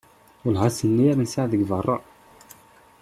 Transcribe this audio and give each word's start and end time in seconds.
Welleh 0.43 0.63
ass-nni 0.67 1.05
ar 1.11 1.17
nsiɣ 1.23 1.45
deg 1.49 1.61
berra! 1.69 1.97